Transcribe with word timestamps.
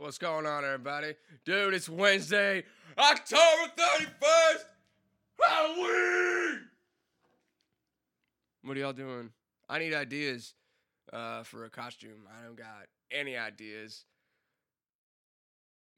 What's 0.00 0.16
going 0.16 0.46
on, 0.46 0.64
everybody? 0.64 1.12
Dude, 1.44 1.74
it's 1.74 1.86
Wednesday, 1.86 2.64
October 2.96 3.70
31st, 3.76 4.64
Halloween! 5.44 6.60
What 8.64 8.78
are 8.78 8.80
y'all 8.80 8.94
doing? 8.94 9.28
I 9.68 9.78
need 9.78 9.92
ideas 9.92 10.54
uh, 11.12 11.42
for 11.42 11.66
a 11.66 11.68
costume. 11.68 12.26
I 12.34 12.46
don't 12.46 12.56
got 12.56 12.86
any 13.10 13.36
ideas 13.36 14.06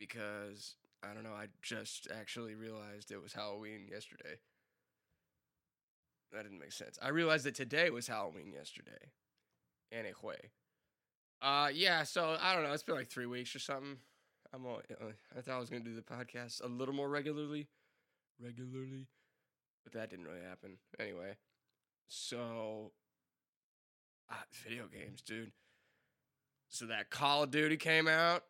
because 0.00 0.74
I 1.08 1.14
don't 1.14 1.22
know. 1.22 1.34
I 1.34 1.46
just 1.62 2.08
actually 2.12 2.56
realized 2.56 3.12
it 3.12 3.22
was 3.22 3.34
Halloween 3.34 3.86
yesterday. 3.88 4.40
That 6.32 6.42
didn't 6.42 6.58
make 6.58 6.72
sense. 6.72 6.98
I 7.00 7.10
realized 7.10 7.44
that 7.44 7.54
today 7.54 7.88
was 7.90 8.08
Halloween 8.08 8.52
yesterday. 8.52 9.12
Anyway. 9.92 10.50
Uh, 11.42 11.68
yeah, 11.74 12.04
so 12.04 12.36
I 12.40 12.54
don't 12.54 12.62
know. 12.62 12.72
It's 12.72 12.84
been 12.84 12.94
like 12.94 13.10
three 13.10 13.26
weeks 13.26 13.54
or 13.56 13.58
something. 13.58 13.96
I'm 14.54 14.64
all, 14.64 14.80
uh, 14.90 15.06
I 15.36 15.40
thought 15.40 15.54
I 15.54 15.58
was 15.58 15.70
to 15.70 15.80
do 15.80 15.94
the 15.94 16.02
podcast 16.02 16.62
a 16.62 16.68
little 16.68 16.94
more 16.94 17.08
regularly. 17.08 17.66
Regularly. 18.40 19.08
But 19.82 19.92
that 19.94 20.10
didn't 20.10 20.26
really 20.26 20.44
happen. 20.48 20.76
Anyway. 21.00 21.36
So, 22.06 22.92
uh, 24.30 24.34
video 24.64 24.84
games, 24.86 25.20
dude. 25.20 25.50
So 26.68 26.86
that 26.86 27.10
Call 27.10 27.42
of 27.42 27.50
Duty 27.50 27.76
came 27.76 28.06
out. 28.06 28.44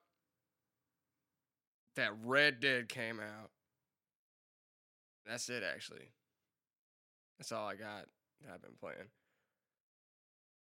That 1.97 2.13
Red 2.25 2.61
Dead 2.61 2.89
came 2.89 3.21
out. 3.21 3.51
That's 5.27 5.49
it, 5.49 5.63
actually. 5.63 6.11
That's 7.39 7.53
all 7.53 7.67
I 7.67 7.75
got 7.75 8.07
that 8.43 8.53
I've 8.53 8.63
been 8.63 8.77
playing. 8.79 9.09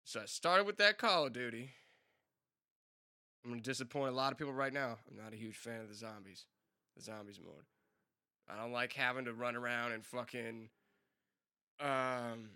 So 0.04 0.22
I 0.22 0.26
started 0.26 0.66
with 0.66 0.78
that 0.78 0.98
Call 0.98 1.28
of 1.28 1.34
Duty. 1.34 1.72
I'm 3.50 3.56
gonna 3.56 3.64
disappoint 3.64 4.14
a 4.14 4.16
lot 4.16 4.32
of 4.32 4.38
people 4.38 4.54
right 4.54 4.72
now. 4.72 5.00
I'm 5.10 5.18
not 5.18 5.34
a 5.34 5.36
huge 5.36 5.56
fan 5.56 5.82
of 5.82 5.90
the 5.90 5.96
zombies, 5.96 6.46
the 6.96 7.02
zombies 7.02 7.40
mode. 7.44 7.66
I 8.48 8.62
don't 8.62 8.72
like 8.72 8.94
having 8.94 9.26
to 9.26 9.34
run 9.34 9.56
around 9.56 9.92
and 9.92 10.06
fucking 10.06 10.70
um, 11.80 12.52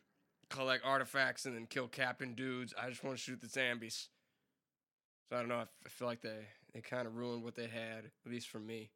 collect 0.52 0.86
artifacts 0.86 1.46
and 1.46 1.56
then 1.56 1.66
kill 1.66 1.88
captain 1.88 2.36
dudes. 2.36 2.76
I 2.80 2.90
just 2.90 3.04
want 3.04 3.18
to 3.18 3.24
shoot 3.24 3.42
the 3.42 3.48
zombies. 3.48 4.10
So 5.28 5.36
I 5.36 5.40
don't 5.40 5.50
know. 5.50 5.56
I, 5.56 5.66
I 5.84 5.90
feel 5.90 6.08
like 6.08 6.22
they 6.22 6.46
they 6.76 6.82
kind 6.82 7.08
of 7.08 7.16
ruined 7.16 7.44
what 7.44 7.56
they 7.56 7.66
had, 7.68 8.12
at 8.24 8.32
least 8.32 8.50
for 8.50 8.60
me. 8.60 8.92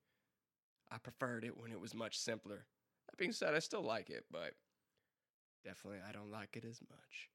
I 0.92 1.00
preferred 1.00 1.46
it 1.46 1.58
when 1.60 1.72
it 1.72 1.82
was 1.82 1.96
much 1.96 2.20
simpler. 2.20 2.68
That 3.10 3.18
being 3.18 3.32
said, 3.32 3.56
I 3.56 3.60
still 3.60 3.82
like 3.82 4.12
it, 4.12 4.26
but 4.32 4.54
definitely 5.66 6.02
I 6.08 6.12
don't 6.12 6.32
like 6.32 6.56
it 6.58 6.64
as 6.64 6.80
much. 6.92 7.30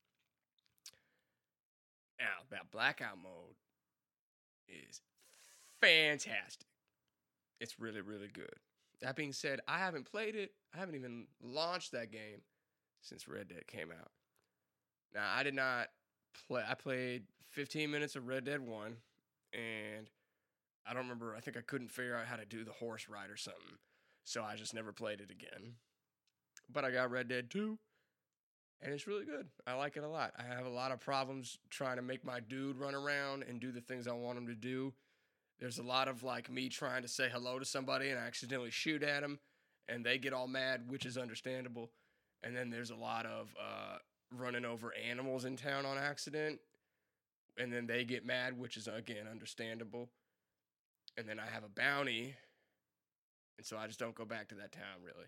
Now, 2.20 2.44
that 2.52 2.70
blackout 2.70 3.18
mode 3.20 3.56
is 4.68 5.00
fantastic. 5.80 6.66
It's 7.60 7.78
really, 7.78 8.00
really 8.00 8.28
good. 8.32 8.54
That 9.00 9.16
being 9.16 9.32
said, 9.32 9.60
I 9.66 9.78
haven't 9.78 10.10
played 10.10 10.36
it. 10.36 10.52
I 10.74 10.78
haven't 10.78 10.94
even 10.94 11.26
launched 11.42 11.92
that 11.92 12.10
game 12.12 12.42
since 13.00 13.26
Red 13.28 13.48
Dead 13.48 13.66
came 13.66 13.90
out. 13.90 14.10
Now, 15.14 15.28
I 15.34 15.42
did 15.42 15.54
not 15.54 15.88
play. 16.46 16.62
I 16.68 16.74
played 16.74 17.24
15 17.50 17.90
minutes 17.90 18.16
of 18.16 18.26
Red 18.26 18.44
Dead 18.44 18.60
1, 18.60 18.96
and 19.52 20.10
I 20.86 20.94
don't 20.94 21.02
remember. 21.02 21.34
I 21.36 21.40
think 21.40 21.56
I 21.56 21.62
couldn't 21.62 21.90
figure 21.90 22.16
out 22.16 22.26
how 22.26 22.36
to 22.36 22.46
do 22.46 22.64
the 22.64 22.72
horse 22.72 23.08
ride 23.08 23.30
or 23.30 23.36
something. 23.36 23.78
So 24.24 24.42
I 24.42 24.56
just 24.56 24.74
never 24.74 24.92
played 24.92 25.20
it 25.20 25.30
again. 25.30 25.74
But 26.72 26.84
I 26.84 26.90
got 26.90 27.10
Red 27.10 27.28
Dead 27.28 27.50
2, 27.50 27.78
and 28.82 28.92
it's 28.92 29.06
really 29.06 29.24
good. 29.24 29.46
I 29.66 29.74
like 29.74 29.96
it 29.96 30.02
a 30.02 30.08
lot. 30.08 30.32
I 30.38 30.54
have 30.54 30.66
a 30.66 30.70
lot 30.70 30.90
of 30.90 31.00
problems 31.00 31.58
trying 31.70 31.96
to 31.96 32.02
make 32.02 32.24
my 32.24 32.40
dude 32.40 32.76
run 32.76 32.94
around 32.94 33.44
and 33.48 33.60
do 33.60 33.70
the 33.70 33.80
things 33.80 34.08
I 34.08 34.12
want 34.12 34.38
him 34.38 34.46
to 34.48 34.54
do. 34.54 34.92
There's 35.60 35.78
a 35.78 35.82
lot 35.84 36.08
of 36.08 36.22
like 36.22 36.50
me 36.50 36.68
trying 36.68 37.02
to 37.02 37.08
say 37.08 37.28
hello 37.32 37.58
to 37.58 37.64
somebody 37.64 38.10
and 38.10 38.18
I 38.18 38.22
accidentally 38.22 38.70
shoot 38.70 39.02
at 39.02 39.22
them 39.22 39.38
and 39.88 40.04
they 40.04 40.18
get 40.18 40.32
all 40.32 40.48
mad, 40.48 40.82
which 40.88 41.06
is 41.06 41.16
understandable. 41.16 41.90
And 42.42 42.56
then 42.56 42.70
there's 42.70 42.90
a 42.90 42.96
lot 42.96 43.24
of 43.24 43.54
uh, 43.60 43.98
running 44.32 44.64
over 44.64 44.92
animals 45.08 45.44
in 45.44 45.56
town 45.56 45.86
on 45.86 45.96
accident 45.96 46.58
and 47.58 47.72
then 47.72 47.86
they 47.86 48.04
get 48.04 48.26
mad, 48.26 48.58
which 48.58 48.76
is 48.76 48.88
again 48.88 49.26
understandable. 49.30 50.08
And 51.16 51.28
then 51.28 51.38
I 51.38 51.46
have 51.52 51.62
a 51.62 51.68
bounty, 51.68 52.34
and 53.58 53.66
so 53.66 53.76
I 53.76 53.86
just 53.86 53.98
don't 53.98 54.14
go 54.14 54.24
back 54.24 54.48
to 54.48 54.54
that 54.56 54.72
town 54.72 55.02
really. 55.04 55.26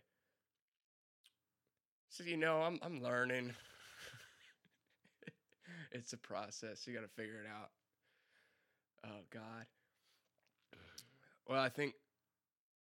So 2.14 2.22
you 2.22 2.36
know, 2.36 2.62
I'm 2.62 2.78
I'm 2.80 3.02
learning. 3.02 3.50
it's 5.90 6.12
a 6.12 6.16
process. 6.16 6.86
You 6.86 6.94
got 6.94 7.00
to 7.00 7.08
figure 7.08 7.40
it 7.40 7.48
out. 7.50 7.70
Oh 9.04 9.24
God. 9.30 9.66
Well, 11.48 11.60
I 11.60 11.70
think 11.70 11.94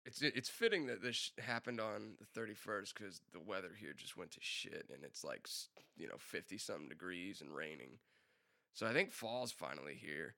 it's 0.08 0.24
it's 0.24 0.50
fitting 0.50 0.88
that 0.88 1.04
this 1.04 1.34
happened 1.38 1.80
on 1.80 2.14
the 2.20 2.40
31st 2.40 2.96
because 2.98 3.22
the 3.32 3.40
weather 3.40 3.70
here 3.80 3.94
just 3.96 4.18
went 4.18 4.32
to 4.32 4.40
shit, 4.42 4.88
and 4.92 5.04
it's 5.04 5.24
like 5.24 5.48
you 5.96 6.08
know 6.08 6.18
50 6.18 6.58
something 6.58 6.90
degrees 6.90 7.42
and 7.42 7.56
raining. 7.56 8.00
So 8.74 8.88
I 8.88 8.92
think 8.92 9.12
fall's 9.12 9.52
finally 9.52 10.00
here, 10.02 10.34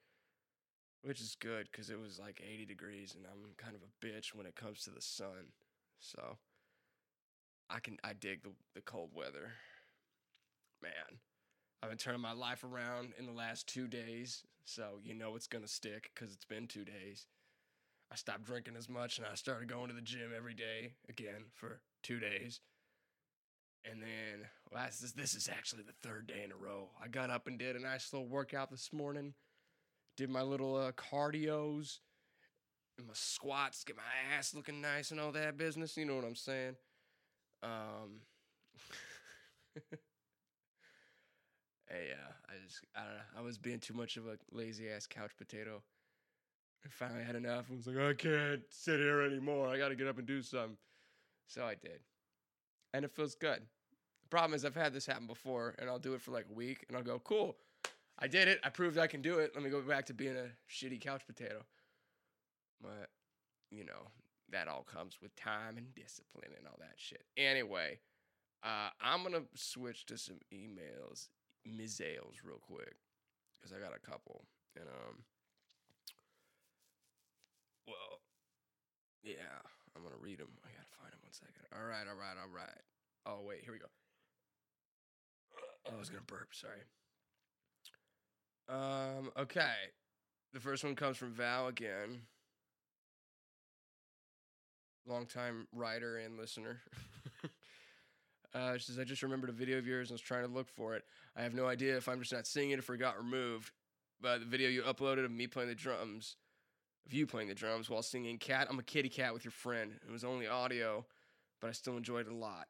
which 1.04 1.22
is 1.22 1.38
good 1.40 1.70
because 1.72 1.90
it 1.90 2.02
was 2.02 2.20
like 2.20 2.44
80 2.46 2.66
degrees, 2.66 3.16
and 3.16 3.26
I'm 3.32 3.54
kind 3.56 3.78
of 3.78 3.82
a 3.82 4.06
bitch 4.06 4.36
when 4.36 4.46
it 4.46 4.58
comes 4.58 4.84
to 4.84 4.90
the 4.90 5.00
sun. 5.00 5.54
So. 6.00 6.38
I 7.74 7.80
can 7.80 7.98
I 8.04 8.14
dig 8.14 8.44
the 8.44 8.52
the 8.76 8.82
cold 8.82 9.10
weather. 9.16 9.52
Man, 10.82 11.20
I've 11.82 11.90
been 11.90 11.98
turning 11.98 12.22
my 12.22 12.34
life 12.34 12.64
around 12.64 13.14
in 13.18 13.26
the 13.26 13.32
last 13.32 13.68
two 13.68 13.88
days, 13.88 14.44
so 14.64 15.00
you 15.04 15.16
know 15.16 15.36
it's 15.36 15.48
gonna 15.48 15.68
stick 15.68 16.12
because 16.14 16.34
it's 16.34 16.46
been 16.46 16.68
two 16.68 16.86
days. 16.86 17.26
I 18.12 18.16
stopped 18.16 18.44
drinking 18.44 18.76
as 18.78 18.88
much 18.88 19.18
and 19.18 19.26
I 19.26 19.34
started 19.34 19.68
going 19.68 19.88
to 19.88 19.96
the 19.96 20.02
gym 20.02 20.32
every 20.38 20.54
day 20.54 20.94
again 21.10 21.46
for 21.52 21.82
two 22.04 22.20
days. 22.20 22.60
And 23.90 24.04
then 24.04 24.48
well, 24.72 24.86
this, 24.86 25.02
is, 25.02 25.14
this 25.14 25.34
is 25.34 25.50
actually 25.50 25.82
the 25.82 26.08
third 26.08 26.28
day 26.28 26.44
in 26.46 26.52
a 26.52 26.56
row. 26.56 26.90
I 27.04 27.08
got 27.08 27.32
up 27.32 27.48
and 27.48 27.58
did 27.58 27.76
a 27.76 27.82
nice 27.82 28.14
little 28.14 28.28
workout 28.28 28.70
this 28.70 28.94
morning. 28.94 29.34
Did 30.16 30.30
my 30.30 30.44
little 30.44 30.76
uh, 30.76 30.92
cardios 30.92 32.00
and 33.00 33.08
my 33.08 33.14
squats, 33.16 33.84
get 33.84 33.98
my 33.98 34.38
ass 34.38 34.54
looking 34.54 34.80
nice 34.80 35.10
and 35.10 35.20
all 35.20 35.32
that 35.32 35.58
business. 35.58 35.98
You 35.98 36.06
know 36.06 36.16
what 36.16 36.26
I'm 36.26 36.36
saying? 36.36 36.76
Um, 37.64 38.20
hey, 41.90 42.08
yeah, 42.10 42.34
I 42.50 42.54
just, 42.64 42.82
I 42.96 43.00
don't 43.00 43.14
know. 43.14 43.40
I 43.40 43.42
was 43.42 43.58
being 43.58 43.80
too 43.80 43.94
much 43.94 44.18
of 44.18 44.28
a 44.28 44.38
lazy 44.52 44.90
ass 44.90 45.08
couch 45.08 45.32
potato. 45.38 45.82
I 46.86 46.90
finally 46.90 47.24
had 47.24 47.36
enough. 47.36 47.66
I 47.72 47.76
was 47.76 47.88
like, 47.88 47.98
I 47.98 48.14
can't 48.14 48.62
sit 48.70 49.00
here 49.00 49.22
anymore. 49.22 49.70
I 49.70 49.78
got 49.78 49.90
to 49.90 49.96
get 49.96 50.08
up 50.08 50.18
and 50.18 50.28
do 50.28 50.42
something. 50.42 50.78
So 51.48 51.64
I 51.64 51.76
did. 51.76 52.02
And 52.94 53.06
it 53.06 53.12
feels 53.12 53.36
good. 53.36 53.62
The 54.24 54.30
problem 54.30 54.54
is, 54.54 54.66
I've 54.66 54.76
had 54.76 54.94
this 54.94 55.06
happen 55.06 55.28
before, 55.28 55.76
and 55.80 55.90
I'll 55.90 56.00
do 56.00 56.14
it 56.14 56.22
for 56.22 56.32
like 56.32 56.46
a 56.50 56.54
week, 56.54 56.86
and 56.88 56.98
I'll 56.98 57.04
go, 57.04 57.20
cool. 57.20 57.56
I 58.20 58.28
did 58.28 58.48
it. 58.48 58.60
I 58.64 58.70
proved 58.70 58.98
I 58.98 59.08
can 59.08 59.22
do 59.22 59.40
it. 59.40 59.52
Let 59.56 59.64
me 59.64 59.70
go 59.70 59.82
back 59.82 60.06
to 60.08 60.14
being 60.14 60.36
a 60.36 60.48
shitty 60.70 61.00
couch 61.02 61.22
potato. 61.26 61.64
But, 62.82 63.10
you 63.72 63.86
know, 63.86 64.12
that 64.54 64.68
all 64.68 64.84
comes 64.84 65.18
with 65.22 65.36
time 65.36 65.78
and 65.78 65.94
discipline 65.94 66.52
and 66.58 66.68
all 66.68 66.78
that 66.80 66.96
shit. 66.96 67.24
Anyway, 67.36 68.00
uh, 68.64 68.90
I'm 69.02 69.24
gonna 69.24 69.44
switch 69.56 70.06
to 70.08 70.18
some 70.18 70.38
emails, 70.54 71.28
misales, 71.68 72.40
real 72.44 72.62
quick, 72.62 72.96
because 73.60 73.76
I 73.76 73.80
got 73.80 73.96
a 73.96 74.00
couple, 74.00 74.46
and 74.76 74.86
um, 74.86 75.24
well, 77.88 78.22
yeah, 79.24 79.60
I'm 79.96 80.04
gonna 80.04 80.16
read 80.22 80.40
them. 80.40 80.54
I 80.64 80.70
gotta 80.70 80.96
find 80.98 81.12
them 81.12 81.20
one 81.22 81.34
second. 81.34 81.66
All 81.76 81.86
right, 81.86 82.08
all 82.08 82.18
right, 82.18 82.38
all 82.42 82.54
right. 82.54 82.82
Oh 83.26 83.46
wait, 83.46 83.62
here 83.64 83.74
we 83.74 83.80
go. 83.80 83.92
Oh, 85.88 85.96
I 85.96 86.00
was 86.00 86.10
gonna 86.10 86.22
burp. 86.26 86.50
Sorry. 86.54 86.84
Um. 88.70 89.32
Okay. 89.38 89.92
The 90.54 90.60
first 90.60 90.84
one 90.84 90.96
comes 90.96 91.18
from 91.18 91.34
Val 91.34 91.68
again 91.68 92.22
longtime 95.08 95.68
writer 95.72 96.18
and 96.18 96.38
listener. 96.38 96.82
uh, 98.54 98.78
she 98.78 98.86
says, 98.86 99.00
I 99.00 99.04
just 99.04 99.24
remembered 99.24 99.50
a 99.50 99.54
video 99.54 99.78
of 99.78 99.88
yours 99.88 100.10
and 100.10 100.16
was 100.16 100.22
trying 100.22 100.46
to 100.46 100.52
look 100.52 100.70
for 100.70 100.96
it. 100.96 101.04
I 101.36 101.42
have 101.42 101.54
no 101.54 101.66
idea 101.66 101.98
if 101.98 102.08
I'm 102.08 102.20
just 102.20 102.34
not 102.34 102.48
seeing 102.48 102.72
it 102.72 102.80
if 102.80 102.90
it 102.90 102.98
got 102.98 103.18
removed. 103.18 103.72
But 104.22 104.40
the 104.40 104.46
video 104.46 104.70
you 104.70 104.84
uploaded 104.84 105.26
of 105.26 105.32
me 105.32 105.48
playing 105.48 105.70
the 105.70 105.76
drums, 105.76 106.38
of 107.06 107.14
you 107.14 107.28
playing 107.28 107.50
the 107.50 107.56
drums 107.56 107.90
while 107.90 108.02
singing 108.02 108.38
Cat, 108.38 108.68
I'm 108.70 108.80
a 108.80 108.84
kitty 108.84 109.10
cat 109.10 109.34
with 109.34 109.44
your 109.44 109.52
friend. 109.52 109.92
It 110.08 110.12
was 110.12 110.24
only 110.24 110.48
audio, 110.48 111.06
but 111.60 111.68
I 111.70 111.74
still 111.74 111.98
enjoyed 111.98 112.28
it 112.28 112.32
a 112.32 112.36
lot. 112.36 112.68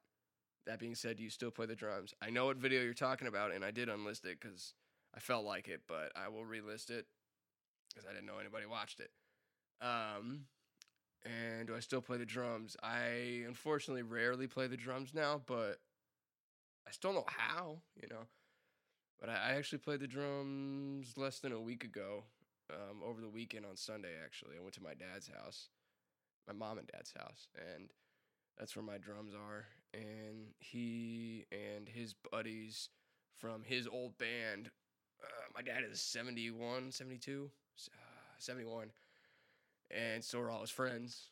That 0.65 0.79
being 0.79 0.95
said, 0.95 1.17
do 1.17 1.23
you 1.23 1.29
still 1.29 1.51
play 1.51 1.67
the 1.67 1.75
drums? 1.75 2.13
I 2.21 2.29
know 2.31 2.45
what 2.45 2.57
video 2.57 2.81
you're 2.81 2.93
talking 2.93 3.27
about, 3.27 3.51
and 3.51 3.63
I 3.63 3.71
did 3.71 3.89
unlist 3.89 4.25
it 4.25 4.39
because 4.41 4.73
I 5.15 5.19
felt 5.19 5.45
like 5.45 5.67
it, 5.67 5.81
but 5.87 6.11
I 6.15 6.29
will 6.29 6.43
relist 6.43 6.89
it 6.89 7.05
because 7.89 8.09
I 8.09 8.13
didn't 8.13 8.25
know 8.25 8.39
anybody 8.39 8.65
watched 8.65 8.99
it. 8.99 9.11
Um, 9.81 10.45
and 11.25 11.67
do 11.67 11.75
I 11.75 11.79
still 11.79 12.01
play 12.01 12.17
the 12.17 12.25
drums? 12.25 12.75
I 12.83 13.43
unfortunately 13.47 14.03
rarely 14.03 14.47
play 14.47 14.67
the 14.67 14.77
drums 14.77 15.13
now, 15.13 15.41
but 15.45 15.79
I 16.87 16.91
still 16.91 17.13
know 17.13 17.25
how, 17.27 17.79
you 18.01 18.07
know. 18.09 18.27
But 19.19 19.29
I, 19.29 19.53
actually 19.53 19.77
played 19.79 20.01
the 20.01 20.07
drums 20.07 21.13
less 21.15 21.39
than 21.39 21.53
a 21.53 21.59
week 21.59 21.85
ago, 21.85 22.23
um, 22.69 23.01
over 23.05 23.21
the 23.21 23.29
weekend 23.29 23.65
on 23.65 23.77
Sunday. 23.77 24.09
Actually, 24.21 24.57
I 24.57 24.61
went 24.61 24.73
to 24.73 24.83
my 24.83 24.93
dad's 24.93 25.29
house, 25.29 25.69
my 26.45 26.53
mom 26.53 26.77
and 26.77 26.87
dad's 26.87 27.13
house, 27.17 27.47
and 27.55 27.89
that's 28.57 28.75
where 28.75 28.83
my 28.83 28.97
drums 28.97 29.33
are. 29.33 29.65
And 29.93 30.47
he 30.59 31.45
and 31.51 31.87
his 31.87 32.15
buddies 32.31 32.89
from 33.37 33.63
his 33.63 33.87
old 33.87 34.17
band. 34.17 34.71
Uh, 35.23 35.45
my 35.55 35.61
dad 35.61 35.83
is 35.89 36.01
71, 36.01 36.91
72, 36.91 37.49
uh, 37.87 37.97
71, 38.39 38.91
and 39.93 40.23
so 40.23 40.39
are 40.39 40.49
all 40.49 40.61
his 40.61 40.69
friends. 40.69 41.29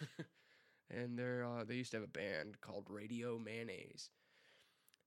and 0.90 1.18
they're 1.18 1.44
uh, 1.44 1.64
they 1.64 1.74
used 1.74 1.90
to 1.92 1.98
have 1.98 2.04
a 2.04 2.08
band 2.08 2.60
called 2.60 2.86
Radio 2.88 3.38
Mayonnaise, 3.38 4.10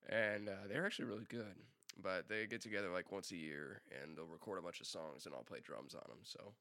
and 0.10 0.50
uh, 0.50 0.68
they're 0.70 0.86
actually 0.86 1.06
really 1.06 1.28
good. 1.30 1.56
But 2.02 2.30
they 2.30 2.46
get 2.46 2.62
together 2.62 2.90
like 2.92 3.12
once 3.12 3.32
a 3.32 3.38
year, 3.38 3.82
and 4.02 4.16
they'll 4.16 4.28
record 4.28 4.60
a 4.60 4.62
bunch 4.62 4.82
of 4.82 4.88
songs, 4.88 5.26
and 5.26 5.34
I'll 5.34 5.44
play 5.44 5.60
drums 5.64 5.96
on 5.96 6.04
them. 6.08 6.20
So 6.24 6.54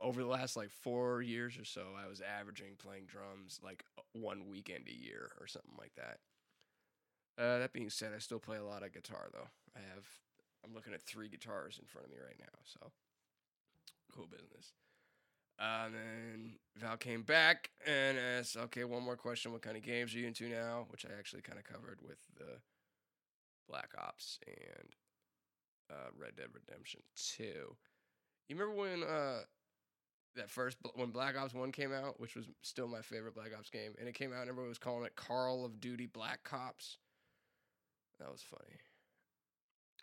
over 0.00 0.22
the 0.22 0.28
last 0.28 0.56
like 0.56 0.70
four 0.70 1.22
years 1.22 1.58
or 1.58 1.64
so, 1.64 1.82
I 2.02 2.08
was 2.08 2.20
averaging 2.20 2.76
playing 2.78 3.04
drums 3.06 3.60
like 3.62 3.84
one 4.12 4.48
weekend 4.48 4.88
a 4.88 4.94
year 4.94 5.30
or 5.40 5.46
something 5.46 5.74
like 5.78 5.92
that. 5.96 6.18
Uh, 7.38 7.58
that 7.58 7.72
being 7.72 7.90
said, 7.90 8.12
I 8.14 8.18
still 8.18 8.40
play 8.40 8.56
a 8.56 8.64
lot 8.64 8.82
of 8.82 8.92
guitar 8.92 9.28
though. 9.32 9.48
I 9.76 9.80
have 9.94 10.06
I'm 10.64 10.74
looking 10.74 10.94
at 10.94 11.02
three 11.02 11.28
guitars 11.28 11.78
in 11.78 11.86
front 11.86 12.06
of 12.06 12.12
me 12.12 12.18
right 12.24 12.38
now, 12.40 12.58
so 12.64 12.90
cool 14.14 14.26
business. 14.26 14.72
Uh, 15.58 15.86
and 15.86 15.94
then 15.94 16.52
Val 16.76 16.96
came 16.96 17.22
back 17.22 17.70
and 17.86 18.16
asked, 18.16 18.56
"Okay, 18.56 18.84
one 18.84 19.02
more 19.02 19.16
question. 19.16 19.52
What 19.52 19.62
kind 19.62 19.76
of 19.76 19.82
games 19.82 20.14
are 20.14 20.18
you 20.18 20.26
into 20.26 20.48
now?" 20.48 20.86
Which 20.90 21.04
I 21.04 21.18
actually 21.18 21.42
kind 21.42 21.58
of 21.58 21.64
covered 21.64 21.98
with 22.00 22.18
the 22.36 22.60
Black 23.68 23.90
Ops 23.98 24.38
and 24.46 24.94
uh, 25.90 26.10
Red 26.16 26.36
Dead 26.36 26.48
Redemption 26.52 27.00
Two. 27.16 27.76
You 28.48 28.56
remember 28.56 28.74
when 28.80 29.02
uh, 29.02 29.40
that 30.36 30.50
first 30.50 30.78
when 30.94 31.10
Black 31.10 31.36
Ops 31.36 31.54
One 31.54 31.72
came 31.72 31.92
out, 31.92 32.20
which 32.20 32.36
was 32.36 32.46
still 32.62 32.86
my 32.88 33.02
favorite 33.02 33.34
Black 33.34 33.50
Ops 33.56 33.70
game, 33.70 33.94
and 33.98 34.08
it 34.08 34.14
came 34.14 34.32
out, 34.32 34.42
and 34.42 34.48
everyone 34.48 34.68
was 34.68 34.78
calling 34.78 35.04
it 35.04 35.16
Carl 35.16 35.64
of 35.64 35.80
Duty 35.80 36.06
Black 36.06 36.44
Cops. 36.44 36.98
That 38.20 38.30
was 38.30 38.42
funny. 38.42 38.78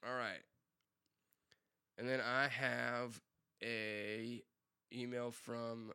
All 0.05 0.15
right, 0.15 0.43
and 1.97 2.07
then 2.07 2.19
I 2.21 2.47
have 2.47 3.21
a 3.63 4.43
email 4.93 5.31
from 5.31 5.91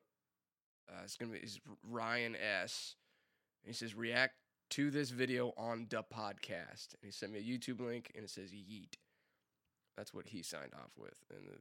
uh, 0.88 1.00
it's 1.04 1.16
gonna 1.16 1.32
be 1.32 1.38
it's 1.38 1.60
Ryan 1.88 2.36
S. 2.36 2.96
And 3.64 3.74
he 3.74 3.76
says 3.76 3.94
react 3.94 4.34
to 4.70 4.90
this 4.90 5.10
video 5.10 5.52
on 5.56 5.86
the 5.90 6.02
podcast, 6.02 6.94
and 6.94 7.04
he 7.04 7.10
sent 7.10 7.32
me 7.32 7.40
a 7.40 7.42
YouTube 7.42 7.80
link, 7.80 8.10
and 8.14 8.24
it 8.24 8.30
says 8.30 8.52
yeet. 8.52 8.94
That's 9.96 10.14
what 10.14 10.28
he 10.28 10.42
signed 10.42 10.72
off 10.74 10.92
with, 10.96 11.24
and 11.30 11.46
the, 11.46 11.58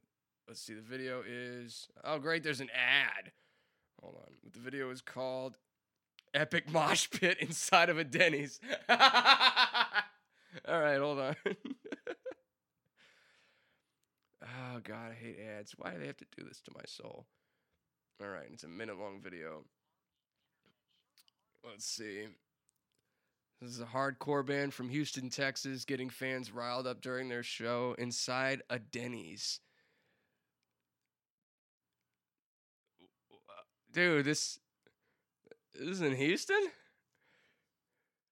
let's 0.48 0.60
see, 0.60 0.74
the 0.74 0.80
video 0.80 1.22
is 1.26 1.88
oh 2.04 2.18
great, 2.18 2.42
there's 2.42 2.60
an 2.60 2.70
ad. 2.74 3.32
Hold 4.02 4.16
on, 4.16 4.32
the 4.50 4.60
video 4.60 4.90
is 4.90 5.02
called 5.02 5.58
"Epic 6.32 6.70
Mosh 6.70 7.08
Pit 7.10 7.38
Inside 7.40 7.90
of 7.90 7.98
a 7.98 8.04
Denny's." 8.04 8.60
All 8.88 10.80
right, 10.80 10.98
hold 10.98 11.18
on. 11.18 11.36
oh 14.74 14.80
god, 14.82 15.12
I 15.12 15.14
hate 15.14 15.38
ads. 15.58 15.74
Why 15.76 15.92
do 15.92 15.98
they 15.98 16.06
have 16.06 16.16
to 16.18 16.26
do 16.36 16.44
this 16.44 16.60
to 16.62 16.72
my 16.74 16.84
soul? 16.86 17.26
All 18.22 18.28
right, 18.28 18.48
it's 18.52 18.64
a 18.64 18.68
minute 18.68 18.98
long 18.98 19.20
video. 19.22 19.64
Let's 21.64 21.86
see. 21.86 22.26
This 23.60 23.72
is 23.72 23.80
a 23.80 23.86
hardcore 23.86 24.44
band 24.44 24.72
from 24.72 24.88
Houston, 24.88 25.28
Texas, 25.28 25.84
getting 25.84 26.08
fans 26.08 26.50
riled 26.50 26.86
up 26.86 27.02
during 27.02 27.28
their 27.28 27.42
show 27.42 27.94
inside 27.98 28.62
a 28.70 28.78
Denny's. 28.78 29.60
Dude, 33.92 34.24
this, 34.24 34.58
this 35.74 35.88
is 35.88 36.00
in 36.00 36.14
Houston? 36.14 36.70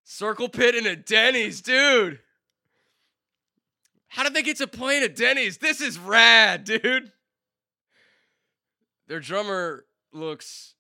Circle 0.05 0.49
pit 0.49 0.75
in 0.75 0.87
a 0.87 0.97
Denny's, 0.97 1.61
dude. 1.61 2.21
How 4.09 4.23
did 4.23 4.35
they 4.35 4.43
get 4.43 4.57
to 4.59 4.67
play 4.67 4.97
in 4.97 5.03
a 5.03 5.09
Denny's? 5.09 5.59
This 5.59 5.81
is 5.81 5.99
rad, 5.99 6.65
dude. 6.65 7.13
Their 9.07 9.21
drummer 9.21 9.85
looks 10.13 10.75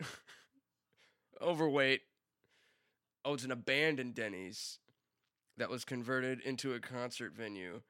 overweight. 1.42 2.02
Oh, 3.24 3.34
it's 3.34 3.44
an 3.44 3.52
abandoned 3.52 4.14
Denny's 4.14 4.78
that 5.56 5.70
was 5.70 5.84
converted 5.84 6.40
into 6.40 6.74
a 6.74 6.80
concert 6.80 7.32
venue. 7.34 7.80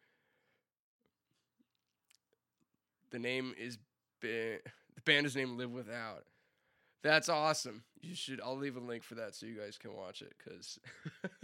The 3.11 3.19
name 3.19 3.55
is 3.58 3.79
ba- 4.20 4.58
the 4.94 5.00
band 5.05 5.26
is 5.26 5.35
named 5.37 5.58
Live 5.58 5.70
Without. 5.70 6.25
That's 7.02 7.29
awesome. 7.29 7.85
You 8.00 8.14
should. 8.14 8.41
I'll 8.41 8.56
leave 8.56 8.76
a 8.76 8.81
link 8.81 9.02
for 9.02 9.14
that 9.17 9.35
so 9.35 9.46
you 9.46 9.55
guys 9.58 9.79
can 9.79 9.94
watch 9.94 10.23
it 10.23 10.32
because 10.38 10.79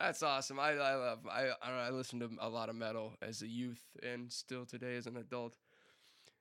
that's 0.00 0.22
awesome. 0.22 0.58
I 0.58 0.72
I 0.72 0.94
love. 0.94 1.26
I 1.26 1.50
I, 1.62 1.86
I 1.86 1.90
listened 1.90 2.22
to 2.22 2.30
a 2.40 2.48
lot 2.48 2.68
of 2.68 2.76
metal 2.76 3.14
as 3.22 3.42
a 3.42 3.46
youth 3.46 3.82
and 4.02 4.30
still 4.32 4.64
today 4.64 4.96
as 4.96 5.06
an 5.06 5.16
adult. 5.16 5.56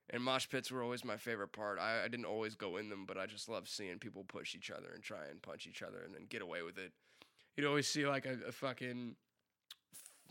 And 0.09 0.23
mosh 0.23 0.47
pits 0.47 0.71
were 0.71 0.81
always 0.81 1.03
my 1.03 1.17
favorite 1.17 1.51
part. 1.51 1.79
I, 1.79 2.05
I 2.05 2.07
didn't 2.07 2.25
always 2.25 2.55
go 2.55 2.77
in 2.77 2.89
them, 2.89 3.05
but 3.05 3.17
I 3.17 3.25
just 3.25 3.49
love 3.49 3.67
seeing 3.67 3.99
people 3.99 4.23
push 4.25 4.55
each 4.55 4.71
other 4.71 4.89
and 4.93 5.03
try 5.03 5.25
and 5.29 5.41
punch 5.41 5.67
each 5.67 5.81
other 5.81 6.01
and 6.05 6.15
then 6.15 6.27
get 6.29 6.41
away 6.41 6.61
with 6.61 6.77
it. 6.77 6.93
You'd 7.57 7.67
always 7.67 7.87
see 7.87 8.07
like 8.07 8.25
a, 8.25 8.37
a 8.47 8.51
fucking, 8.53 9.17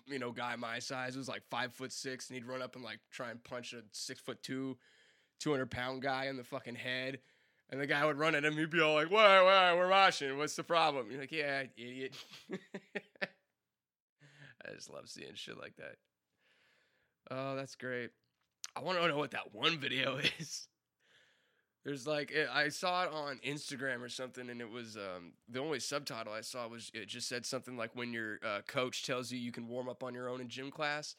you 0.06 0.19
know, 0.19 0.32
guy 0.32 0.56
my 0.56 0.79
size 0.79 1.14
was 1.14 1.29
like 1.29 1.43
five 1.50 1.75
foot 1.75 1.93
six, 1.93 2.31
and 2.31 2.37
he'd 2.37 2.46
run 2.46 2.62
up 2.62 2.75
and 2.75 2.84
like 2.84 3.00
try 3.11 3.31
and 3.31 3.44
punch 3.44 3.75
a 3.75 3.82
six 3.93 4.19
foot 4.19 4.43
two, 4.43 4.79
two 5.40 5.50
hundred 5.50 5.70
pound 5.70 6.00
guy 6.00 6.26
in 6.26 6.38
the 6.38 6.44
fucking 6.44 6.76
head. 6.76 7.19
And 7.70 7.80
the 7.80 7.86
guy 7.86 8.04
would 8.04 8.18
run 8.18 8.34
at 8.36 8.44
him. 8.44 8.56
He'd 8.56 8.70
be 8.70 8.80
all 8.80 8.94
like, 8.94 9.10
"Why, 9.10 9.42
why, 9.42 9.74
we're 9.74 9.88
moshing. 9.88 10.36
What's 10.38 10.54
the 10.54 10.62
problem?" 10.62 11.10
You're 11.10 11.20
like, 11.20 11.32
"Yeah, 11.32 11.64
idiot." 11.76 12.14
I 14.66 14.72
just 14.74 14.90
love 14.90 15.08
seeing 15.08 15.34
shit 15.34 15.58
like 15.58 15.76
that. 15.76 15.96
Oh, 17.30 17.56
that's 17.56 17.74
great. 17.74 18.10
I 18.76 18.80
want 18.80 18.98
to 18.98 19.08
know 19.08 19.16
what 19.16 19.32
that 19.32 19.54
one 19.54 19.78
video 19.78 20.18
is. 20.38 20.68
There's 21.84 22.06
like 22.06 22.32
I 22.52 22.68
saw 22.68 23.04
it 23.04 23.12
on 23.12 23.38
Instagram 23.46 24.02
or 24.02 24.08
something, 24.08 24.50
and 24.50 24.60
it 24.60 24.69
was 24.69 24.96
um, 24.96 25.34
the 25.48 25.60
only 25.60 25.78
subtitle 25.78 26.32
I 26.32 26.40
saw 26.40 26.66
was 26.66 26.90
it 26.92 27.06
just 27.06 27.28
said 27.28 27.46
something 27.46 27.76
like 27.76 27.90
when 27.94 28.12
your 28.12 28.40
uh, 28.44 28.62
coach 28.66 29.04
tells 29.04 29.30
you 29.30 29.38
you 29.38 29.52
can 29.52 29.69
warm 29.69 29.88
up 29.88 30.02
on 30.02 30.12
your 30.12 30.28
own 30.28 30.40
in 30.40 30.48
gym 30.48 30.72
class, 30.72 31.14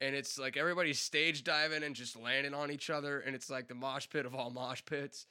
and 0.00 0.16
it's 0.16 0.36
like 0.36 0.56
everybody's 0.56 0.98
stage 0.98 1.44
diving 1.44 1.84
and 1.84 1.94
just 1.94 2.18
landing 2.18 2.54
on 2.54 2.72
each 2.72 2.90
other, 2.90 3.20
and 3.20 3.36
it's 3.36 3.48
like 3.48 3.68
the 3.68 3.74
mosh 3.74 4.08
pit 4.10 4.26
of 4.26 4.34
all 4.34 4.50
mosh 4.50 4.82
pits. 4.84 5.26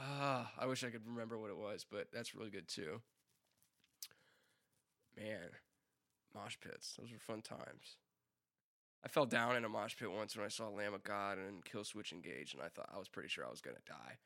Ah, 0.00 0.50
I 0.58 0.66
wish 0.66 0.82
I 0.82 0.88
could 0.88 1.06
remember 1.06 1.38
what 1.38 1.50
it 1.50 1.56
was, 1.58 1.84
but 1.90 2.08
that's 2.12 2.34
really 2.34 2.50
good 2.50 2.68
too. 2.68 3.02
Man, 5.16 5.50
mosh 6.34 6.56
pits, 6.60 6.94
those 6.98 7.12
were 7.12 7.18
fun 7.18 7.42
times. 7.42 7.96
I 9.04 9.08
fell 9.08 9.26
down 9.26 9.56
in 9.56 9.64
a 9.64 9.68
mosh 9.68 9.96
pit 9.96 10.10
once 10.10 10.36
when 10.36 10.44
I 10.44 10.48
saw 10.48 10.68
Lamb 10.68 10.94
of 10.94 11.02
God 11.02 11.38
and 11.38 11.64
Killswitch 11.64 12.12
Engage, 12.12 12.54
and 12.54 12.62
I 12.62 12.68
thought 12.68 12.88
I 12.94 12.98
was 12.98 13.08
pretty 13.08 13.28
sure 13.28 13.44
I 13.46 13.50
was 13.50 13.60
gonna 13.60 13.76
die. 13.86 14.16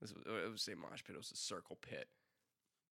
This 0.00 0.12
was, 0.12 0.22
it 0.26 0.50
was 0.50 0.68
a 0.68 0.76
mosh 0.76 1.02
pit. 1.04 1.14
It 1.14 1.18
was 1.18 1.32
a 1.32 1.36
circle 1.36 1.78
pit. 1.80 2.08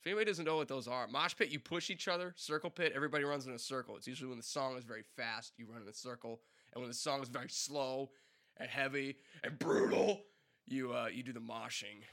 If 0.01 0.07
anybody 0.07 0.25
doesn't 0.25 0.45
know 0.45 0.57
what 0.57 0.67
those 0.67 0.87
are, 0.87 1.07
mosh 1.07 1.35
pit, 1.35 1.49
you 1.49 1.59
push 1.59 1.89
each 1.89 2.07
other. 2.07 2.33
Circle 2.35 2.71
pit, 2.71 2.91
everybody 2.95 3.23
runs 3.23 3.47
in 3.47 3.53
a 3.53 3.59
circle. 3.59 3.95
It's 3.95 4.07
usually 4.07 4.29
when 4.29 4.37
the 4.37 4.43
song 4.43 4.77
is 4.77 4.83
very 4.83 5.03
fast, 5.15 5.53
you 5.57 5.65
run 5.71 5.81
in 5.81 5.87
a 5.87 5.93
circle, 5.93 6.41
and 6.73 6.81
when 6.81 6.89
the 6.89 6.95
song 6.95 7.21
is 7.21 7.29
very 7.29 7.49
slow 7.49 8.09
and 8.57 8.69
heavy 8.69 9.17
and 9.43 9.57
brutal, 9.57 10.21
you 10.65 10.93
uh, 10.93 11.07
you 11.11 11.23
do 11.23 11.33
the 11.33 11.39
moshing. 11.39 12.03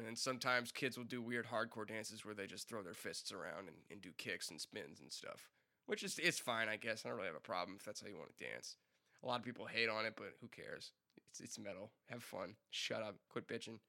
And 0.00 0.08
then 0.08 0.16
sometimes 0.16 0.72
kids 0.72 0.96
will 0.96 1.04
do 1.04 1.20
weird 1.20 1.48
hardcore 1.48 1.86
dances 1.86 2.24
where 2.24 2.34
they 2.34 2.46
just 2.46 2.66
throw 2.66 2.82
their 2.82 2.94
fists 2.94 3.32
around 3.32 3.68
and, 3.68 3.76
and 3.90 4.00
do 4.00 4.12
kicks 4.16 4.50
and 4.50 4.58
spins 4.58 5.00
and 5.00 5.12
stuff 5.12 5.50
which 5.90 6.04
is 6.04 6.20
it's 6.22 6.38
fine, 6.38 6.68
I 6.68 6.76
guess. 6.76 7.02
I 7.04 7.08
don't 7.08 7.18
really 7.18 7.26
have 7.26 7.36
a 7.36 7.40
problem 7.40 7.76
if 7.76 7.84
that's 7.84 8.00
how 8.00 8.06
you 8.06 8.16
want 8.16 8.30
to 8.36 8.44
dance. 8.44 8.76
A 9.24 9.26
lot 9.26 9.40
of 9.40 9.44
people 9.44 9.66
hate 9.66 9.88
on 9.88 10.06
it, 10.06 10.14
but 10.16 10.34
who 10.40 10.46
cares? 10.46 10.92
It's 11.28 11.40
it's 11.40 11.58
metal. 11.58 11.90
Have 12.08 12.22
fun. 12.22 12.54
Shut 12.70 13.02
up. 13.02 13.16
Quit 13.28 13.48
bitching. 13.48 13.80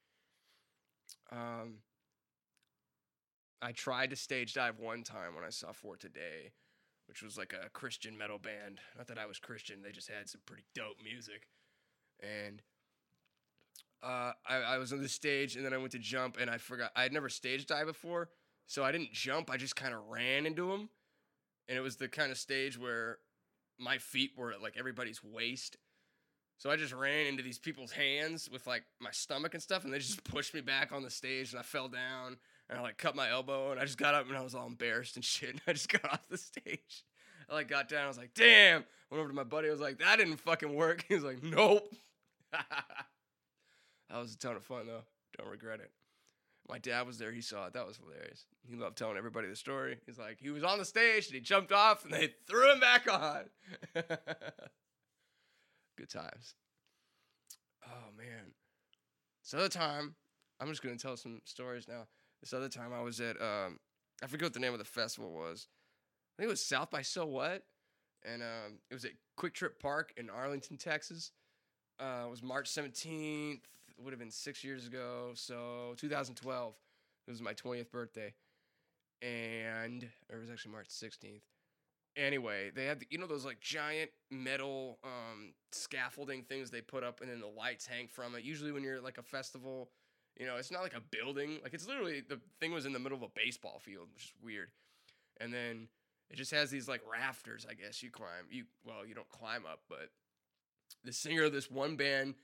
Um, 1.31 1.75
I 3.61 3.71
tried 3.71 4.09
to 4.09 4.15
stage 4.15 4.55
dive 4.55 4.79
one 4.79 5.03
time 5.03 5.35
when 5.35 5.43
I 5.43 5.51
saw 5.51 5.73
For 5.73 5.95
Today, 5.95 6.53
which 7.07 7.21
was 7.21 7.37
like 7.37 7.53
a 7.53 7.69
Christian 7.69 8.17
metal 8.17 8.39
band. 8.39 8.79
Not 8.97 9.05
that 9.05 9.19
I 9.19 9.27
was 9.27 9.37
Christian, 9.37 9.83
they 9.83 9.91
just 9.91 10.09
had 10.09 10.27
some 10.27 10.41
pretty 10.47 10.63
dope 10.73 10.97
music. 11.03 11.49
And 12.19 12.63
uh, 14.03 14.33
I, 14.47 14.55
I 14.55 14.77
was 14.77 14.93
on 14.93 15.01
the 15.01 15.09
stage 15.09 15.55
and 15.55 15.65
then 15.65 15.73
I 15.73 15.77
went 15.77 15.91
to 15.91 15.99
jump 15.99 16.37
and 16.39 16.49
I 16.49 16.57
forgot 16.57 16.91
I 16.95 17.03
had 17.03 17.13
never 17.13 17.29
stage 17.29 17.65
dive 17.65 17.87
before, 17.87 18.29
so 18.67 18.83
I 18.83 18.91
didn't 18.91 19.11
jump. 19.13 19.49
I 19.49 19.57
just 19.57 19.75
kind 19.75 19.93
of 19.93 20.01
ran 20.09 20.45
into 20.45 20.71
him 20.71 20.89
and 21.67 21.77
it 21.77 21.81
was 21.81 21.95
the 21.95 22.07
kind 22.07 22.31
of 22.31 22.37
stage 22.37 22.77
where 22.77 23.17
my 23.79 23.97
feet 23.97 24.31
were 24.37 24.51
at 24.51 24.61
like 24.61 24.75
everybody's 24.77 25.23
waist. 25.23 25.77
So 26.57 26.69
I 26.69 26.75
just 26.75 26.93
ran 26.93 27.25
into 27.25 27.41
these 27.41 27.57
people's 27.57 27.91
hands 27.91 28.49
with 28.51 28.67
like 28.67 28.83
my 28.99 29.09
stomach 29.11 29.53
and 29.53 29.63
stuff, 29.63 29.83
and 29.83 29.91
they 29.91 29.97
just 29.97 30.23
pushed 30.25 30.53
me 30.53 30.61
back 30.61 30.91
on 30.91 31.01
the 31.01 31.09
stage, 31.09 31.51
and 31.51 31.59
I 31.59 31.63
fell 31.63 31.87
down, 31.87 32.37
and 32.69 32.77
I 32.77 32.81
like 32.81 32.97
cut 32.97 33.15
my 33.15 33.29
elbow, 33.29 33.71
and 33.71 33.79
I 33.79 33.85
just 33.85 33.97
got 33.97 34.13
up, 34.13 34.27
and 34.27 34.37
I 34.37 34.41
was 34.41 34.53
all 34.53 34.67
embarrassed 34.67 35.15
and 35.15 35.25
shit, 35.25 35.51
and 35.51 35.61
I 35.65 35.73
just 35.73 35.89
got 36.01 36.11
off 36.11 36.27
the 36.29 36.37
stage. 36.37 37.03
I 37.49 37.53
like 37.55 37.67
got 37.67 37.89
down. 37.89 38.05
I 38.05 38.07
was 38.07 38.17
like, 38.17 38.33
damn. 38.33 38.83
Went 39.09 39.19
over 39.19 39.29
to 39.29 39.35
my 39.35 39.43
buddy. 39.43 39.67
I 39.67 39.71
was 39.71 39.81
like, 39.81 39.99
that 39.99 40.17
didn't 40.17 40.37
fucking 40.37 40.73
work. 40.73 41.03
He 41.07 41.15
was 41.15 41.23
like, 41.23 41.43
nope. 41.43 41.91
That 44.11 44.19
was 44.19 44.33
a 44.33 44.37
ton 44.37 44.55
of 44.55 44.63
fun 44.63 44.87
though. 44.87 45.03
Don't 45.37 45.49
regret 45.49 45.79
it. 45.79 45.91
My 46.69 46.77
dad 46.77 47.07
was 47.07 47.17
there. 47.17 47.31
He 47.31 47.41
saw 47.41 47.67
it. 47.67 47.73
That 47.73 47.87
was 47.87 47.97
hilarious. 47.97 48.45
He 48.67 48.75
loved 48.75 48.97
telling 48.97 49.17
everybody 49.17 49.47
the 49.47 49.55
story. 49.55 49.97
He's 50.05 50.19
like, 50.19 50.37
he 50.39 50.49
was 50.49 50.63
on 50.63 50.77
the 50.77 50.85
stage 50.85 51.25
and 51.27 51.35
he 51.35 51.41
jumped 51.41 51.71
off 51.71 52.03
and 52.03 52.13
they 52.13 52.33
threw 52.47 52.71
him 52.71 52.79
back 52.79 53.11
on. 53.11 53.45
Good 55.97 56.09
times. 56.09 56.55
Oh 57.85 58.11
man. 58.17 58.53
This 59.43 59.53
other 59.53 59.69
time, 59.69 60.15
I'm 60.59 60.67
just 60.67 60.83
gonna 60.83 60.97
tell 60.97 61.17
some 61.17 61.41
stories 61.45 61.87
now. 61.87 62.07
This 62.41 62.53
other 62.53 62.69
time 62.69 62.91
I 62.93 63.01
was 63.01 63.19
at 63.19 63.41
um, 63.41 63.79
I 64.23 64.27
forget 64.27 64.45
what 64.47 64.53
the 64.53 64.59
name 64.59 64.73
of 64.73 64.79
the 64.79 64.85
festival 64.85 65.31
was. 65.31 65.67
I 66.35 66.41
think 66.41 66.47
it 66.47 66.51
was 66.51 66.63
South 66.63 66.91
by 66.91 67.01
So 67.01 67.25
What, 67.25 67.63
and 68.23 68.41
um, 68.41 68.79
it 68.89 68.93
was 68.93 69.05
at 69.05 69.11
QuikTrip 69.39 69.79
Park 69.79 70.13
in 70.17 70.29
Arlington, 70.29 70.77
Texas. 70.77 71.31
Uh, 71.99 72.23
it 72.25 72.29
was 72.29 72.41
March 72.41 72.69
17th. 72.69 73.61
Would 74.03 74.13
have 74.13 74.19
been 74.19 74.31
six 74.31 74.63
years 74.63 74.87
ago, 74.87 75.31
so 75.35 75.93
2012. 75.97 76.73
It 77.27 77.31
was 77.31 77.41
my 77.41 77.53
20th 77.53 77.91
birthday, 77.91 78.33
and 79.21 80.07
or 80.31 80.37
it 80.37 80.41
was 80.41 80.49
actually 80.49 80.71
March 80.71 80.87
16th. 80.89 81.41
Anyway, 82.17 82.71
they 82.75 82.85
had 82.85 82.99
the, 82.99 83.05
you 83.11 83.19
know 83.19 83.27
those 83.27 83.45
like 83.45 83.59
giant 83.61 84.09
metal 84.31 84.97
um, 85.03 85.53
scaffolding 85.71 86.41
things 86.43 86.71
they 86.71 86.81
put 86.81 87.03
up, 87.03 87.21
and 87.21 87.29
then 87.29 87.39
the 87.39 87.47
lights 87.47 87.85
hang 87.85 88.07
from 88.07 88.33
it. 88.33 88.43
Usually, 88.43 88.71
when 88.71 88.81
you're 88.81 88.97
at 88.97 89.03
like 89.03 89.19
a 89.19 89.23
festival, 89.23 89.91
you 90.39 90.47
know, 90.47 90.55
it's 90.55 90.71
not 90.71 90.81
like 90.81 90.95
a 90.95 91.01
building. 91.11 91.59
Like 91.61 91.75
it's 91.75 91.87
literally 91.87 92.23
the 92.27 92.39
thing 92.59 92.71
was 92.71 92.87
in 92.87 92.93
the 92.93 92.99
middle 92.99 93.17
of 93.17 93.23
a 93.23 93.31
baseball 93.35 93.79
field, 93.79 94.07
which 94.15 94.25
is 94.25 94.33
weird. 94.43 94.69
And 95.39 95.53
then 95.53 95.89
it 96.31 96.37
just 96.37 96.51
has 96.51 96.71
these 96.71 96.87
like 96.87 97.01
rafters, 97.09 97.67
I 97.69 97.75
guess 97.75 98.01
you 98.01 98.09
climb. 98.09 98.47
You 98.49 98.65
well, 98.83 99.05
you 99.05 99.13
don't 99.13 99.29
climb 99.29 99.65
up, 99.65 99.81
but 99.87 100.09
the 101.03 101.13
singer 101.13 101.43
of 101.43 101.53
this 101.53 101.69
one 101.69 101.95
band 101.95 102.35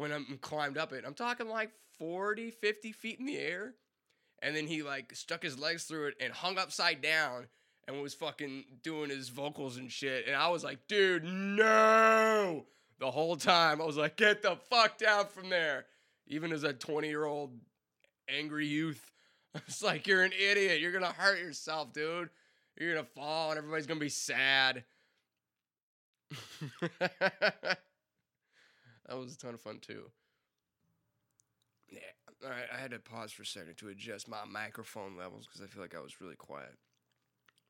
when 0.00 0.12
I'm 0.12 0.38
climbed 0.40 0.78
up 0.78 0.94
it, 0.94 1.04
I'm 1.06 1.12
talking 1.12 1.46
like 1.46 1.70
40, 1.98 2.50
50 2.50 2.92
feet 2.92 3.20
in 3.20 3.26
the 3.26 3.36
air. 3.36 3.74
And 4.42 4.56
then 4.56 4.66
he 4.66 4.82
like 4.82 5.14
stuck 5.14 5.42
his 5.42 5.58
legs 5.58 5.84
through 5.84 6.06
it 6.06 6.14
and 6.18 6.32
hung 6.32 6.56
upside 6.56 7.02
down 7.02 7.48
and 7.86 8.00
was 8.00 8.14
fucking 8.14 8.64
doing 8.82 9.10
his 9.10 9.28
vocals 9.28 9.76
and 9.76 9.92
shit. 9.92 10.26
And 10.26 10.34
I 10.34 10.48
was 10.48 10.64
like, 10.64 10.88
dude, 10.88 11.24
no. 11.24 12.64
The 12.98 13.10
whole 13.10 13.36
time 13.36 13.82
I 13.82 13.84
was 13.84 13.98
like, 13.98 14.16
get 14.16 14.40
the 14.40 14.56
fuck 14.70 14.96
down 14.96 15.26
from 15.26 15.50
there. 15.50 15.84
Even 16.26 16.50
as 16.50 16.64
a 16.64 16.72
20 16.72 17.06
year 17.06 17.26
old 17.26 17.50
angry 18.26 18.66
youth, 18.66 19.12
I 19.54 19.60
was 19.66 19.82
like, 19.82 20.06
you're 20.06 20.22
an 20.22 20.32
idiot. 20.32 20.80
You're 20.80 20.92
going 20.92 21.04
to 21.04 21.12
hurt 21.12 21.40
yourself, 21.40 21.92
dude. 21.92 22.30
You're 22.78 22.94
going 22.94 23.04
to 23.04 23.12
fall 23.12 23.50
and 23.50 23.58
everybody's 23.58 23.86
going 23.86 24.00
to 24.00 24.04
be 24.04 24.08
sad. 24.08 24.82
that 29.10 29.18
was 29.18 29.34
a 29.34 29.36
ton 29.36 29.54
of 29.54 29.60
fun 29.60 29.78
too. 29.80 30.04
Yeah. 31.90 31.98
All 32.44 32.50
right. 32.50 32.68
I 32.72 32.80
had 32.80 32.92
to 32.92 33.00
pause 33.00 33.32
for 33.32 33.42
a 33.42 33.46
second 33.46 33.76
to 33.78 33.88
adjust 33.88 34.28
my 34.28 34.44
microphone 34.50 35.16
levels 35.18 35.46
because 35.46 35.60
I 35.60 35.66
feel 35.66 35.82
like 35.82 35.96
I 35.96 36.00
was 36.00 36.20
really 36.20 36.36
quiet. 36.36 36.76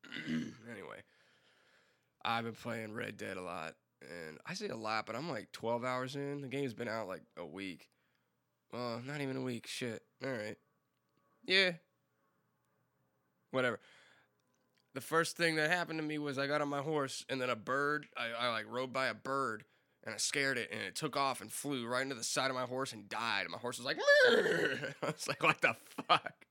anyway, 0.29 1.03
I've 2.23 2.45
been 2.45 2.53
playing 2.53 2.93
Red 2.93 3.17
Dead 3.17 3.39
a 3.39 3.43
lot. 3.43 3.75
And 4.03 4.39
I 4.47 4.55
say 4.55 4.69
a 4.69 4.77
lot, 4.77 5.07
but 5.07 5.17
I'm 5.17 5.31
like 5.31 5.51
12 5.53 5.85
hours 5.85 6.15
in. 6.15 6.43
The 6.43 6.49
game's 6.49 6.75
been 6.75 6.89
out 6.89 7.09
like 7.09 7.23
a 7.39 7.47
week. 7.47 7.89
Well, 8.73 9.03
not 9.07 9.21
even 9.23 9.37
a 9.37 9.43
week. 9.43 9.67
Shit. 9.67 10.03
All 10.23 10.31
right. 10.31 10.57
Yeah. 11.47 11.73
Whatever. 13.51 13.81
The 14.93 15.01
first 15.01 15.37
thing 15.37 15.57
that 15.57 15.71
happened 15.71 15.99
to 16.01 16.05
me 16.05 16.19
was 16.19 16.39
I 16.39 16.47
got 16.47 16.61
on 16.61 16.69
my 16.69 16.81
horse 16.81 17.25
and 17.31 17.41
then 17.41 17.49
a 17.49 17.57
bird, 17.57 18.07
I, 18.17 18.47
I 18.47 18.51
like 18.51 18.67
rode 18.69 18.93
by 18.93 19.07
a 19.07 19.15
bird 19.15 19.65
and 20.05 20.15
I 20.15 20.19
scared 20.19 20.59
it 20.59 20.71
and 20.73 20.81
it 20.81 20.95
took 20.95 21.17
off 21.17 21.41
and 21.41 21.53
flew 21.53 21.87
right 21.87 22.03
into 22.03 22.15
the 22.15 22.25
side 22.25 22.51
of 22.51 22.57
my 22.57 22.65
horse 22.65 22.93
and 22.93 23.09
died. 23.09 23.43
And 23.43 23.51
my 23.51 23.59
horse 23.59 23.79
was 23.79 23.87
like, 23.87 23.99
I 24.29 25.07
was 25.07 25.29
like, 25.29 25.43
what 25.43 25.61
the 25.61 25.77
fuck? 26.09 26.47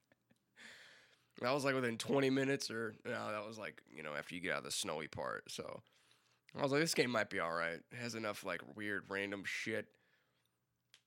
That 1.41 1.53
was 1.53 1.63
like 1.63 1.75
within 1.75 1.98
20 1.98 2.29
minutes, 2.29 2.70
or 2.70 2.96
no, 3.06 3.32
that 3.32 3.48
was 3.48 3.58
like, 3.58 3.82
you 3.96 4.03
know, 4.03 4.12
after 4.18 4.36
you 4.36 4.41
get 4.41 4.51
out 4.51 4.60
of 4.60 4.63
the 4.65 4.72
snowy 4.72 5.08
part. 5.08 5.50
So 5.50 5.82
I 6.58 6.62
was 6.62 6.72
like, 6.72 6.82
this 6.82 6.94
game 6.94 7.12
might 7.12 7.29
be 7.29 7.39
all 7.39 7.53
right. 7.53 7.79
It 7.91 7.98
has 8.00 8.15
enough 8.15 8.44
like 8.44 8.62
weird, 8.75 9.06
random 9.08 9.44
shit. 9.46 9.88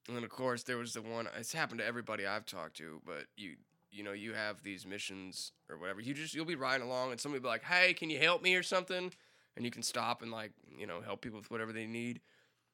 And 0.08 0.16
then 0.16 0.24
of 0.24 0.30
course 0.30 0.62
there 0.62 0.78
was 0.78 0.94
the 0.94 1.02
one. 1.02 1.28
It's 1.38 1.52
happened 1.52 1.80
to 1.80 1.86
everybody 1.86 2.26
I've 2.26 2.46
talked 2.46 2.76
to, 2.78 3.00
but 3.04 3.26
you, 3.36 3.56
you 3.90 4.02
know, 4.02 4.12
you 4.12 4.32
have 4.32 4.62
these 4.62 4.86
missions 4.86 5.52
or 5.68 5.76
whatever. 5.76 6.00
You 6.00 6.14
just 6.14 6.34
you'll 6.34 6.46
be 6.46 6.56
riding 6.56 6.86
along, 6.86 7.12
and 7.12 7.20
somebody 7.20 7.40
will 7.40 7.50
be 7.50 7.52
like, 7.52 7.64
"Hey, 7.64 7.92
can 7.92 8.10
you 8.10 8.18
help 8.18 8.42
me 8.42 8.54
or 8.56 8.62
something?" 8.62 9.12
And 9.54 9.64
you 9.66 9.70
can 9.70 9.82
stop 9.82 10.22
and 10.22 10.32
like, 10.32 10.52
you 10.78 10.86
know, 10.86 11.02
help 11.02 11.20
people 11.20 11.38
with 11.38 11.50
whatever 11.50 11.72
they 11.74 11.86
need. 11.86 12.20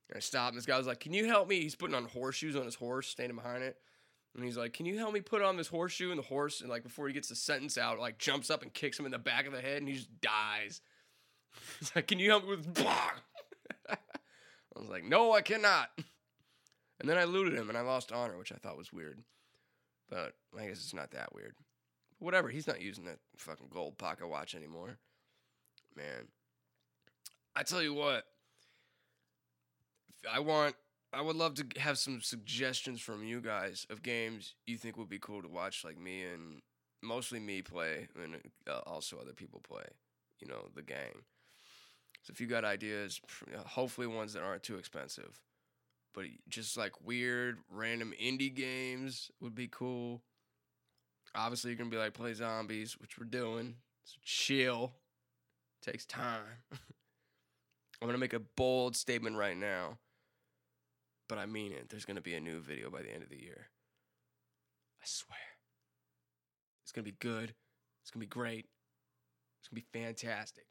And 0.08 0.16
I 0.16 0.20
stop, 0.20 0.48
and 0.48 0.56
this 0.56 0.66
guy 0.66 0.78
was 0.78 0.86
like, 0.86 1.00
"Can 1.00 1.12
you 1.12 1.26
help 1.26 1.48
me?" 1.48 1.60
He's 1.60 1.74
putting 1.74 1.94
on 1.94 2.06
horseshoes 2.06 2.56
on 2.56 2.64
his 2.64 2.74
horse, 2.74 3.08
standing 3.08 3.36
behind 3.36 3.62
it. 3.62 3.76
And 4.34 4.44
he's 4.44 4.56
like, 4.56 4.72
"Can 4.72 4.86
you 4.86 4.98
help 4.98 5.12
me 5.12 5.20
put 5.20 5.42
on 5.42 5.56
this 5.56 5.68
horseshoe?" 5.68 6.10
And 6.10 6.18
the 6.18 6.22
horse, 6.24 6.60
and 6.60 6.70
like 6.70 6.82
before 6.82 7.08
he 7.08 7.14
gets 7.14 7.28
the 7.28 7.36
sentence 7.36 7.76
out, 7.76 7.98
like 7.98 8.18
jumps 8.18 8.50
up 8.50 8.62
and 8.62 8.72
kicks 8.72 8.98
him 8.98 9.04
in 9.04 9.12
the 9.12 9.18
back 9.18 9.46
of 9.46 9.52
the 9.52 9.60
head, 9.60 9.78
and 9.78 9.88
he 9.88 9.94
just 9.94 10.20
dies. 10.20 10.80
He's 11.78 11.94
like, 11.94 12.06
"Can 12.06 12.18
you 12.18 12.30
help 12.30 12.44
me 12.44 12.50
with?" 12.50 12.86
I 13.88 13.96
was 14.76 14.88
like, 14.88 15.04
"No, 15.04 15.32
I 15.32 15.42
cannot." 15.42 15.90
And 17.00 17.08
then 17.08 17.18
I 17.18 17.24
looted 17.24 17.54
him, 17.54 17.68
and 17.68 17.78
I 17.78 17.82
lost 17.82 18.12
honor, 18.12 18.38
which 18.38 18.52
I 18.52 18.56
thought 18.56 18.78
was 18.78 18.92
weird. 18.92 19.22
But 20.08 20.34
I 20.58 20.66
guess 20.66 20.78
it's 20.78 20.94
not 20.94 21.10
that 21.12 21.34
weird. 21.34 21.54
Whatever. 22.18 22.48
He's 22.48 22.66
not 22.66 22.80
using 22.80 23.04
that 23.04 23.18
fucking 23.36 23.68
gold 23.70 23.98
pocket 23.98 24.26
watch 24.26 24.54
anymore. 24.54 24.98
Man, 25.94 26.28
I 27.54 27.62
tell 27.62 27.82
you 27.82 27.94
what. 27.94 28.24
I 30.30 30.40
want 30.40 30.75
I 31.12 31.22
would 31.22 31.37
love 31.37 31.54
to 31.54 31.80
have 31.80 31.98
some 31.98 32.20
suggestions 32.20 33.00
from 33.00 33.25
you 33.25 33.40
guys 33.40 33.87
of 33.88 34.02
games 34.02 34.54
you 34.66 34.76
think 34.76 34.98
would 34.98 35.08
be 35.08 35.18
cool 35.18 35.40
to 35.40 35.48
watch, 35.48 35.84
like 35.84 35.98
me 35.98 36.22
and 36.22 36.60
mostly 37.02 37.40
me 37.40 37.62
play, 37.62 38.08
and 38.22 38.37
uh, 38.68 38.80
also 38.87 39.18
other 39.18 39.32
people 39.32 39.60
play. 39.66 39.84
You 40.40 40.48
know, 40.48 40.68
the 40.75 40.82
gang. 40.82 41.25
So 42.22 42.32
if 42.32 42.40
you 42.40 42.46
got 42.46 42.64
ideas, 42.64 43.20
hopefully 43.66 44.06
ones 44.06 44.34
that 44.34 44.42
aren't 44.42 44.62
too 44.62 44.76
expensive, 44.76 45.40
but 46.14 46.25
just 46.48 46.76
like 46.76 46.92
weird, 47.02 47.58
random 47.70 48.12
indie 48.22 48.54
games 48.54 49.30
would 49.40 49.54
be 49.54 49.68
cool. 49.68 50.20
Obviously, 51.34 51.70
you're 51.70 51.78
gonna 51.78 51.90
be 51.90 51.96
like 51.96 52.14
play 52.14 52.34
zombies, 52.34 52.98
which 53.00 53.18
we're 53.18 53.25
doing. 53.26 53.76
So 54.04 54.16
chill. 54.22 54.92
Takes 55.80 56.04
time. 56.04 56.42
I'm 56.72 58.08
gonna 58.08 58.18
make 58.18 58.34
a 58.34 58.40
bold 58.40 58.94
statement 58.94 59.37
right 59.37 59.56
now 59.56 59.98
but 61.28 61.38
I 61.38 61.47
mean 61.47 61.73
it. 61.73 61.88
There's 61.88 62.04
going 62.04 62.16
to 62.16 62.23
be 62.23 62.35
a 62.35 62.40
new 62.40 62.61
video 62.61 62.90
by 62.90 63.02
the 63.02 63.12
end 63.12 63.23
of 63.23 63.28
the 63.28 63.40
year. 63.40 63.68
I 65.00 65.04
swear. 65.04 65.38
It's 66.82 66.92
going 66.92 67.04
to 67.04 67.11
be 67.11 67.16
good. 67.20 67.54
It's 68.02 68.11
going 68.11 68.20
to 68.20 68.26
be 68.26 68.40
great. 68.40 68.66
It's 69.61 69.68
going 69.68 69.82
to 69.82 69.87
be 69.92 69.99
fantastic. 70.04 70.64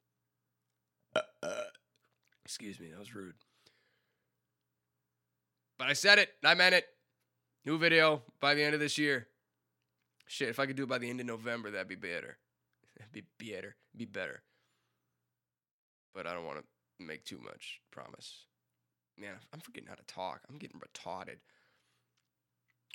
Uh, 1.16 1.22
uh, 1.44 1.64
excuse 2.44 2.80
me, 2.80 2.90
that 2.90 3.00
was 3.00 3.14
rude. 3.14 3.36
But 5.78 5.90
I 5.90 5.94
said 5.94 6.18
it. 6.18 6.30
I 6.44 6.56
meant 6.56 6.74
it. 6.74 6.86
New 7.66 7.78
video 7.78 8.24
by 8.42 8.56
the 8.56 8.64
end 8.64 8.74
of 8.74 8.80
this 8.80 8.98
year. 8.98 9.28
Shit, 10.26 10.50
if 10.50 10.60
I 10.60 10.66
could 10.66 10.76
do 10.76 10.84
it 10.84 10.90
by 10.90 10.98
the 10.98 11.10
end 11.10 11.20
of 11.20 11.26
November, 11.28 11.70
that'd 11.70 11.88
be 11.88 11.96
better. 11.96 12.38
That'd 12.98 13.14
be 13.14 13.26
better. 13.38 13.76
Be 13.96 14.06
better. 14.06 14.42
But 16.16 16.26
I 16.26 16.34
don't 16.34 16.46
want 16.46 16.58
to 16.58 17.06
make 17.06 17.26
too 17.26 17.40
much 17.44 17.80
promise 17.92 18.48
man, 19.18 19.34
I'm 19.54 19.60
forgetting 19.60 19.90
how 19.90 19.96
to 19.96 20.04
talk. 20.04 20.42
I'm 20.50 20.58
getting 20.58 20.80
retarded. 20.80 21.38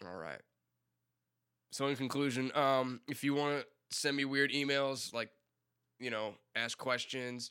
All 0.07 0.17
right. 0.17 0.41
So 1.71 1.87
in 1.87 1.97
conclusion, 1.97 2.53
um, 2.55 3.01
if 3.09 3.25
you 3.25 3.35
want 3.35 3.61
to 3.61 3.97
send 3.97 4.17
me 4.17 4.25
weird 4.25 4.53
emails, 4.53 5.15
like, 5.15 5.31
you 5.99 6.11
know, 6.11 6.35
ask 6.55 6.77
questions, 6.77 7.51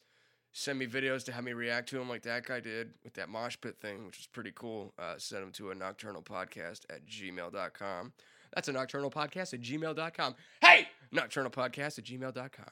send 0.52 0.78
me 0.78 0.86
videos 0.86 1.24
to 1.26 1.32
have 1.32 1.44
me 1.44 1.54
react 1.54 1.90
to 1.90 1.98
them 1.98 2.10
like 2.10 2.24
that 2.24 2.46
guy 2.46 2.60
did 2.60 2.94
with 3.04 3.14
that 3.14 3.30
mosh 3.30 3.56
pit 3.62 3.78
thing, 3.82 4.06
which 4.06 4.18
was 4.18 4.28
pretty 4.28 4.52
cool. 4.54 4.94
Uh, 5.00 5.16
send 5.18 5.42
them 5.42 5.52
to 5.54 5.72
a 5.72 5.76
nocturnal 5.76 6.22
podcast 6.22 6.82
at 6.90 7.06
gmail.com. 7.06 8.14
That's 8.54 8.68
a 8.68 8.74
nocturnal 8.74 9.10
podcast 9.10 9.54
at 9.54 9.62
gmail.com. 9.62 10.36
Hey! 10.62 10.88
Nocturnal 11.12 11.52
podcast 11.52 11.98
at 11.98 12.06
gmail.com. 12.06 12.72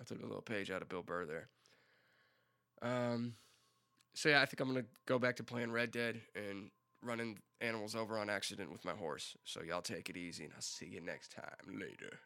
I 0.00 0.04
took 0.04 0.20
a 0.20 0.26
little 0.26 0.42
page 0.42 0.70
out 0.70 0.82
of 0.82 0.88
Bill 0.88 1.02
Burr 1.02 1.26
there. 1.26 1.48
Um, 2.82 3.34
so 4.14 4.28
yeah, 4.28 4.42
I 4.42 4.46
think 4.46 4.60
I'm 4.60 4.68
gonna 4.68 4.86
go 5.06 5.18
back 5.18 5.36
to 5.36 5.44
playing 5.44 5.72
Red 5.72 5.90
Dead 5.90 6.20
and 6.34 6.70
running 7.02 7.38
animals 7.60 7.94
over 7.94 8.18
on 8.18 8.30
accident 8.30 8.70
with 8.72 8.84
my 8.84 8.92
horse. 8.92 9.36
So 9.44 9.62
y'all 9.62 9.82
take 9.82 10.08
it 10.08 10.16
easy, 10.16 10.44
and 10.44 10.52
I'll 10.54 10.62
see 10.62 10.86
you 10.86 11.00
next 11.00 11.32
time. 11.32 11.78
Later. 11.78 12.18